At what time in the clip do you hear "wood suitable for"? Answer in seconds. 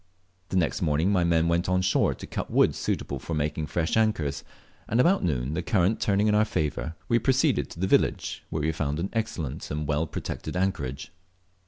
2.49-3.35